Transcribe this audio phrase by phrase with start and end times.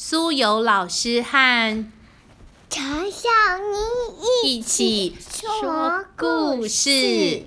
[0.00, 1.90] 苏有老师和
[2.70, 7.42] 陈小妮一起说故事。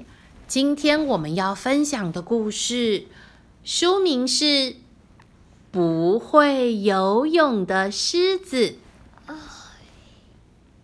[0.49, 3.07] 今天我们要分享的故事
[3.63, 4.43] 书名是
[5.71, 8.76] 《不会游泳的狮子》，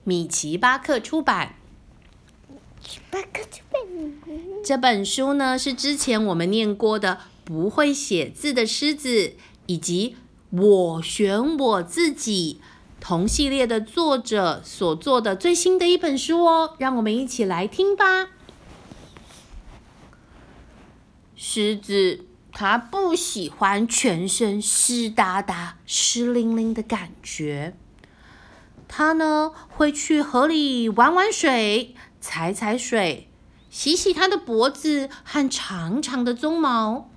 [0.05, 1.55] 米奇巴克出版。
[3.11, 3.81] 巴克出版。
[4.63, 9.09] 这本书呢是之前我们念过的《不会写字的狮子》，
[9.65, 10.15] 以及。
[10.49, 12.61] 我选我自己
[13.01, 18.29] 同系列的作者所做的最新的一本书哦，让我们一起来听吧。
[21.35, 27.75] 狮子它不喜欢全身湿哒哒、湿淋淋的感觉，
[28.87, 33.27] 它呢会去河里玩玩水、踩踩水、
[33.69, 37.09] 洗洗它的脖子和长长的鬃毛，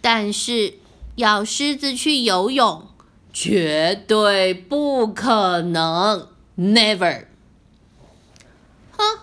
[0.00, 0.74] 但是。
[1.16, 2.88] 要狮子去游泳，
[3.32, 7.26] 绝对不可能，never。
[8.92, 9.18] 哼，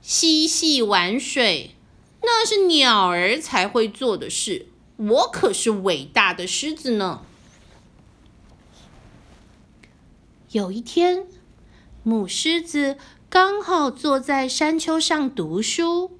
[0.00, 1.74] 嬉戏玩水，
[2.22, 4.66] 那是鸟儿才会做的事，
[4.96, 7.22] 我可是伟大的狮子呢。
[10.52, 11.26] 有一天，
[12.04, 12.96] 母狮子
[13.28, 16.16] 刚好坐在山丘上读书，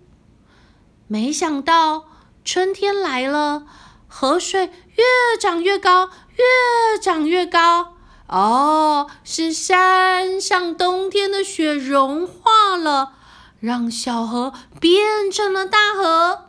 [1.06, 2.06] 没想到
[2.44, 3.64] 春天来了。
[4.16, 7.96] 河水越涨越高，越涨越高。
[8.28, 13.14] 哦，是山上冬天的雪融化了，
[13.58, 16.44] 让小河变成了大河。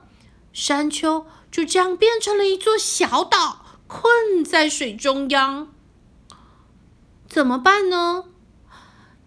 [0.53, 5.73] 山丘就这样变成了一座小岛，困在水中央。
[7.27, 8.25] 怎么办呢？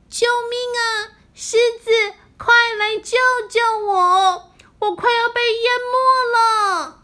[0.09, 1.19] 救命啊！
[1.35, 1.91] 狮子，
[2.39, 3.19] 快来救
[3.51, 4.53] 救我！
[4.79, 6.98] 我快要被淹没了。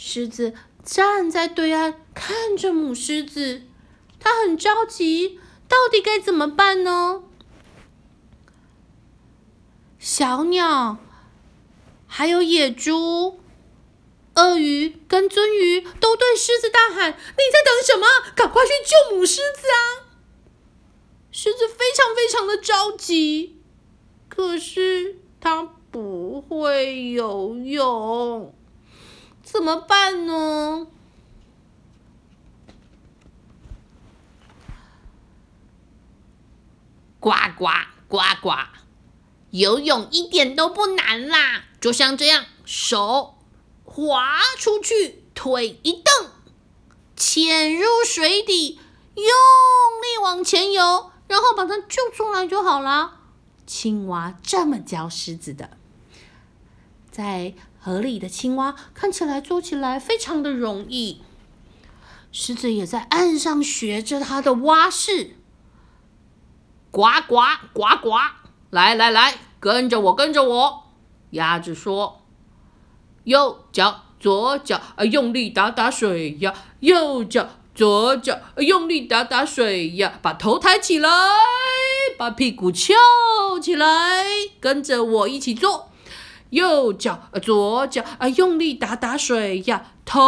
[0.00, 0.54] 狮子
[0.84, 3.62] 站在对岸看着母狮子，
[4.20, 7.24] 它很着急，到底该怎么办呢？
[9.98, 10.98] 小鸟、
[12.06, 13.40] 还有野猪、
[14.36, 18.06] 鳄鱼跟鳟鱼都对狮子大喊：“你在等什么？
[18.36, 20.06] 赶快去救母狮子啊！”
[21.32, 23.60] 狮子非常非常的着急，
[24.28, 28.54] 可是它不会游泳。
[29.50, 30.86] 怎么办呢？
[37.18, 37.66] 呱呱
[38.08, 38.50] 呱呱！
[39.50, 43.38] 游泳一点都不难啦，就像这样，手
[43.84, 46.30] 滑出去，腿一蹬，
[47.16, 48.78] 潜入水底，
[49.14, 53.14] 用力往前游，然后把它救出来就好了。
[53.66, 55.78] 青蛙这么教狮子的，
[57.10, 57.54] 在。
[57.80, 61.22] 河里的青蛙看起来做起来非常的容易，
[62.32, 65.36] 狮子也在岸上学着它的蛙式，
[66.90, 67.36] 呱呱
[67.72, 68.10] 呱呱，
[68.70, 70.84] 来来来，跟着我，跟着我。
[71.30, 72.22] 鸭子说
[73.24, 80.18] ：“右脚左脚啊，用力打打水呀；右脚左脚用力打打水呀。
[80.20, 81.08] 把头抬起来，
[82.16, 82.94] 把屁股翘
[83.62, 84.24] 起来，
[84.58, 85.87] 跟着我一起做。”
[86.50, 89.92] 右脚，左脚，啊，用力打打水呀！
[90.04, 90.18] 头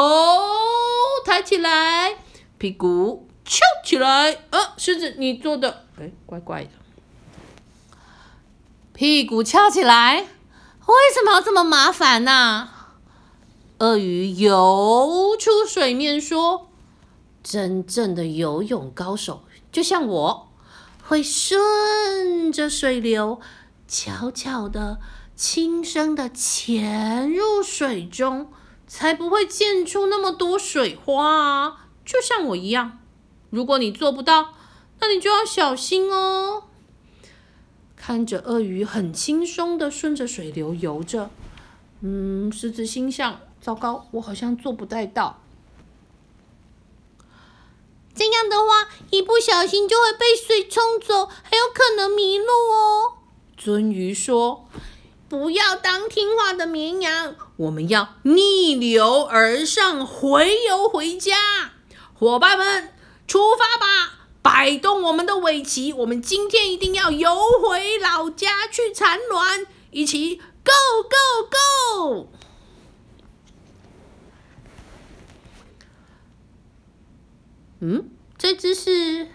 [1.25, 2.17] 抬起来，
[2.59, 4.45] 屁股翘起来。
[4.51, 6.71] 呃，狮子，你做的，哎，怪怪的。
[8.93, 12.69] 屁股翘起来，为什么要这么麻烦呢？
[13.79, 16.69] 鳄鱼游出水面说
[17.43, 20.53] ：“真正的游泳高手，就像我，
[21.03, 23.41] 会顺着水流，
[23.89, 24.99] 悄悄的。”
[25.41, 28.53] 轻声的潜入水中，
[28.87, 31.87] 才不会溅出那么多水花啊！
[32.05, 32.99] 就像我一样。
[33.49, 34.53] 如果你做不到，
[35.01, 36.65] 那你就要小心哦。
[37.97, 41.31] 看着鳄鱼很轻松的顺着水流游着，
[42.03, 45.41] 嗯，狮子心想：糟糕，我好像做不太到。
[48.15, 53.15] 这样的话，一不小心就会被水冲走，还有可能迷路哦。
[53.59, 54.67] 鳟鱼说。
[55.31, 61.71] 不要当听话的绵羊，我们要逆流而上，回游回家。
[62.15, 62.93] 伙伴们，
[63.29, 64.27] 出发吧！
[64.43, 67.33] 摆动我们的尾鳍，我们今天一定要游
[67.63, 69.65] 回老家去产卵。
[69.93, 72.29] 一起，Go Go Go！
[77.79, 79.29] 嗯，这只是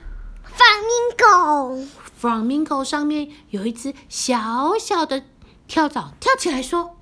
[0.45, 1.87] Flamingo。
[2.21, 5.23] Flamingo 上面有一只小小的。
[5.67, 6.97] 跳蚤跳起来说：“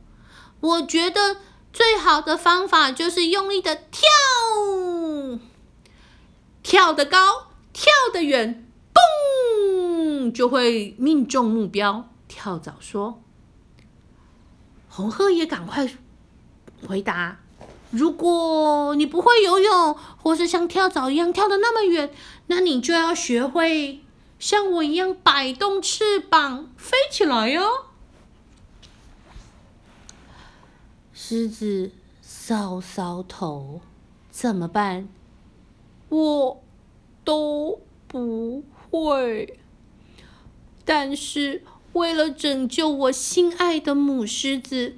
[0.62, 1.38] 我觉得
[1.72, 4.02] 最好的方法就是用力的跳。”
[6.64, 12.10] 跳得高，跳得远，嘣，就会命中目标。
[12.28, 13.22] 跳蚤说
[14.90, 15.90] ：“红鹤也赶快
[16.88, 17.40] 回答。”
[17.92, 22.12] 如果你不会游泳，或是像跳蚤一样跳得那么远，
[22.48, 24.04] 那你就要学会
[24.40, 27.62] 像我一样摆动翅膀飞起来哟。
[31.34, 31.90] 狮子
[32.24, 33.82] 搔搔头，
[34.30, 35.10] 怎么办？
[36.10, 36.62] 我
[37.24, 39.60] 都不会。
[40.86, 41.64] 但是
[41.94, 44.96] 为了拯救我心爱的母狮子，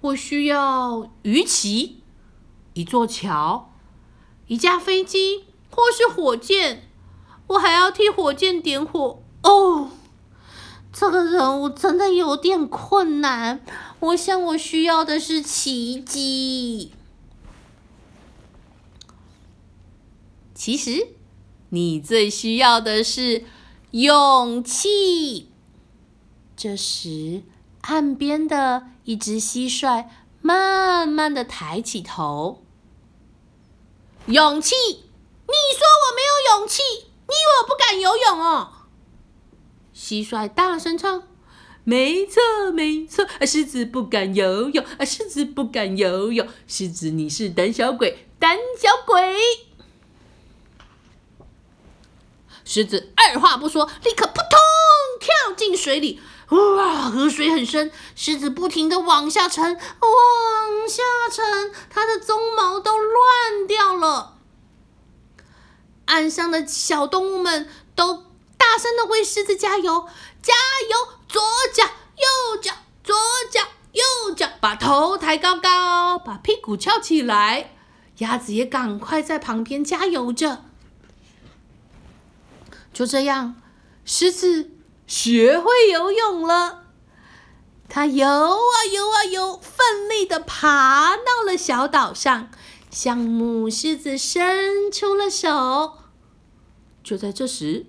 [0.00, 1.96] 我需要鱼鳍。
[2.74, 3.72] 一座桥，
[4.46, 6.88] 一架飞机，或是火箭，
[7.48, 9.90] 我还要替火箭点火哦。
[10.92, 13.60] 这个任务真的有点困难，
[14.04, 16.92] 我想我需要的是奇迹。
[20.54, 21.08] 其实，
[21.70, 23.44] 你最需要的是
[23.92, 25.50] 勇气。
[26.56, 27.42] 这时，
[27.82, 30.06] 岸边的一只蟋蟀
[30.40, 32.62] 慢慢的抬起头。
[34.26, 34.74] 勇气？
[35.46, 36.82] 你说我没有勇气？
[37.26, 38.72] 你以为我不敢游泳哦？
[39.94, 41.28] 蟋蟀大声唱
[41.84, 42.40] ：“没错，
[42.72, 49.36] 没错，狮子不敢游泳，啊狮子不敢游泳，狮子你是胆小鬼，胆小鬼！”
[52.64, 54.58] 狮子二话不说，立刻扑通
[55.20, 56.20] 跳进水里。
[56.48, 64.38] 哇，河水很深，狮子不停的往下沉，往下沉，它的鬃毛都乱掉了。
[66.06, 68.24] 岸上的小动物们都
[68.56, 70.06] 大声的为狮子加油，
[70.42, 70.54] 加
[70.90, 71.14] 油！
[71.34, 71.42] 左
[71.74, 72.72] 脚，右脚，
[73.02, 73.12] 左
[73.50, 73.60] 脚，
[73.90, 77.72] 右脚，把头抬高高，把屁股翘起来。
[78.18, 80.62] 鸭子也赶快在旁边加油着。
[82.92, 83.56] 就这样，
[84.04, 84.70] 狮子。
[85.08, 86.84] 学会游泳了，
[87.88, 92.48] 它游啊游啊游，奋力的爬到了小岛上，
[92.90, 95.98] 向母狮子伸出了手。
[97.02, 97.84] 就在这时，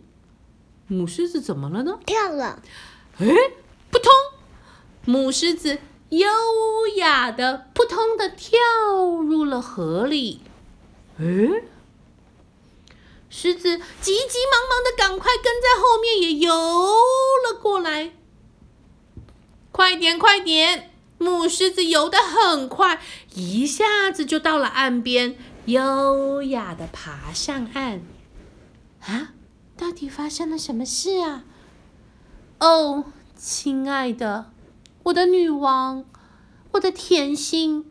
[0.87, 1.99] 母狮子怎么了呢？
[2.05, 2.61] 跳了！
[3.19, 3.27] 哎，
[3.89, 4.11] 扑通！
[5.05, 5.79] 母狮子
[6.09, 6.27] 优
[6.97, 8.59] 雅的扑通的跳
[9.21, 10.41] 入了河里。
[11.19, 11.25] 哎。
[13.29, 18.13] 狮子急急忙忙的，赶快跟在后面也游了过来。
[19.71, 20.91] 快点，快点！
[21.17, 23.01] 母狮子游得很快，
[23.33, 28.01] 一下子就到了岸边，优雅的爬上岸。
[29.01, 29.33] 啊，
[29.75, 31.43] 到底发生了什么事啊？
[32.59, 33.05] 哦，
[33.35, 34.51] 亲爱的，
[35.03, 36.05] 我的女王，
[36.71, 37.85] 我的甜心，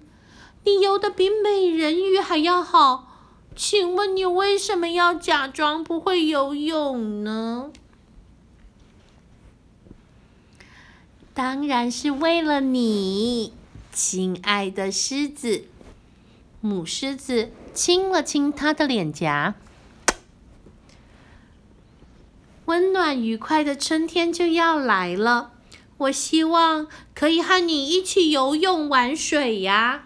[0.64, 3.10] 你游的比美人鱼还要好。
[3.54, 7.70] 请问你为什么要假装不会游泳呢？
[11.32, 13.52] 当然是为了你，
[13.92, 15.64] 亲爱的狮子。
[16.60, 19.54] 母狮子亲了亲它的脸颊。
[22.66, 25.52] 温暖愉快的春天就要来了，
[25.98, 30.04] 我希望可以和你一起游泳玩水呀。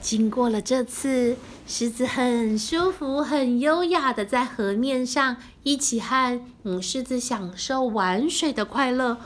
[0.00, 1.36] 经过了这次，
[1.66, 9.18] 狮子很舒服、很优雅的在河面上一起和母狮子享受玩水的快乐。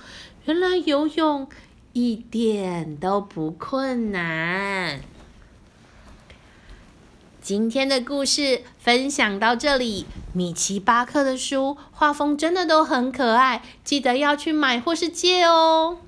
[0.47, 1.47] 原来游泳
[1.93, 5.03] 一点都不困难。
[7.43, 15.99] 今天的故事分享到这里，米奇巴克的书画风真的都很可爱，记得要去买或是借哦。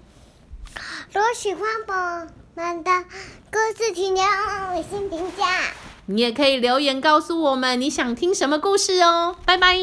[1.13, 2.29] 如果喜欢我？
[2.55, 2.91] 们的
[3.51, 4.23] 故事，请留
[4.75, 5.73] 五星评价。
[6.05, 9.37] 你也可以留言告诉我们你想听什么故事哦。
[9.47, 9.75] 拜拜。